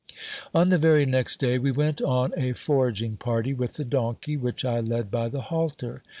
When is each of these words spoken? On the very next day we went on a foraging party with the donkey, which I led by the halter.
On 0.51 0.69
the 0.69 0.79
very 0.79 1.05
next 1.05 1.37
day 1.39 1.59
we 1.59 1.69
went 1.71 2.01
on 2.01 2.33
a 2.35 2.53
foraging 2.53 3.17
party 3.17 3.53
with 3.53 3.75
the 3.75 3.85
donkey, 3.85 4.35
which 4.35 4.65
I 4.65 4.79
led 4.79 5.11
by 5.11 5.29
the 5.29 5.41
halter. 5.41 6.01